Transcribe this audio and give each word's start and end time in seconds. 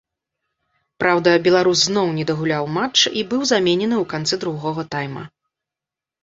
Праўда, 1.01 1.29
беларус 1.47 1.83
зноў 1.89 2.07
не 2.17 2.25
дагуляў 2.29 2.65
матч 2.79 2.99
і 3.21 3.23
быў 3.35 3.45
заменены 3.51 3.95
ў 4.03 4.13
канцы 4.15 4.35
другога 4.47 4.81
тайма. 4.97 5.23